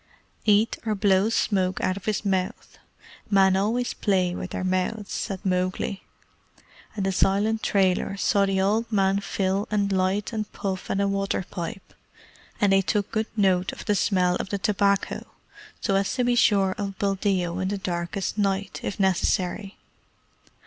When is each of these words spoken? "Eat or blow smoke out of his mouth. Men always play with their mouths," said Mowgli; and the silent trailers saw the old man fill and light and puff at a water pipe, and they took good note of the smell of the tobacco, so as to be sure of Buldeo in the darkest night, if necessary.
"Eat 0.45 0.79
or 0.83 0.95
blow 0.95 1.29
smoke 1.29 1.79
out 1.81 1.95
of 1.95 2.05
his 2.05 2.25
mouth. 2.25 2.79
Men 3.29 3.55
always 3.55 3.93
play 3.93 4.33
with 4.33 4.49
their 4.49 4.63
mouths," 4.63 5.11
said 5.13 5.45
Mowgli; 5.45 6.01
and 6.95 7.05
the 7.05 7.11
silent 7.11 7.61
trailers 7.61 8.23
saw 8.23 8.47
the 8.47 8.59
old 8.59 8.91
man 8.91 9.19
fill 9.19 9.67
and 9.69 9.91
light 9.91 10.33
and 10.33 10.51
puff 10.53 10.89
at 10.89 10.99
a 10.99 11.07
water 11.07 11.45
pipe, 11.47 11.93
and 12.59 12.73
they 12.73 12.81
took 12.81 13.11
good 13.11 13.27
note 13.37 13.71
of 13.73 13.85
the 13.85 13.93
smell 13.93 14.35
of 14.37 14.49
the 14.49 14.57
tobacco, 14.57 15.23
so 15.81 15.93
as 15.95 16.11
to 16.15 16.23
be 16.23 16.33
sure 16.33 16.73
of 16.79 16.97
Buldeo 16.97 17.59
in 17.59 17.67
the 17.67 17.77
darkest 17.77 18.39
night, 18.39 18.79
if 18.81 18.99
necessary. 18.99 19.77